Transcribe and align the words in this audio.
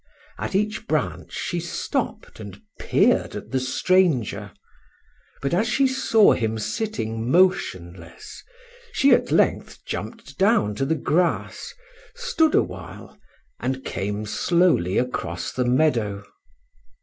At 0.39 0.55
each 0.55 0.87
branch 0.87 1.31
she 1.31 1.59
stopped 1.59 2.39
and 2.39 2.59
peered 2.79 3.35
at 3.35 3.51
the 3.51 3.59
stranger; 3.59 4.51
but 5.43 5.53
as 5.53 5.67
she 5.67 5.85
saw 5.85 6.31
him 6.33 6.57
sitting 6.57 7.29
motionless, 7.29 8.43
she 8.93 9.11
at 9.13 9.31
length 9.31 9.85
jumped 9.85 10.39
down 10.39 10.73
to 10.73 10.85
the 10.87 10.95
grass, 10.95 11.75
stood 12.15 12.55
a 12.55 12.63
while, 12.63 13.15
and 13.59 13.85
came 13.85 14.25
slowly 14.25 14.97
across 14.97 15.51
the 15.51 15.65
meadow. 15.65 16.23